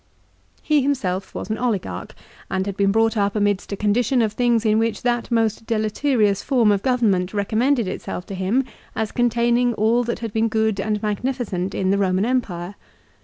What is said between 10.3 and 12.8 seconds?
been good and mag nificent in the Roman empire.